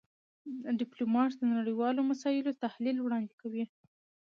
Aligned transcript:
ډيپلومات 0.79 1.31
د 1.37 1.41
نړېوالو 1.55 2.01
مسایلو 2.11 2.57
تحلیل 2.63 2.97
وړاندې 3.01 3.33
کوي. 3.41 3.63